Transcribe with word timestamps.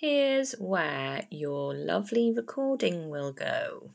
here's 0.00 0.52
where 0.52 1.26
your 1.30 1.74
lovely 1.74 2.32
recording 2.32 3.10
will 3.10 3.32
go. 3.32 3.90